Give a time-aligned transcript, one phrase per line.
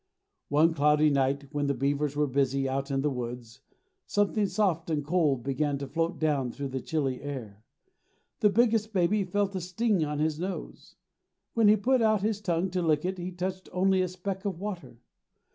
[0.49, 3.59] One cloudy night, when the beavers were busy out in the woods,
[4.07, 7.63] something soft and cold began to float down through the chilly air.
[8.39, 10.95] The biggest baby felt a sting on his nose.
[11.53, 14.59] When he put out his tongue to lick it he touched only a speck of
[14.59, 14.97] water.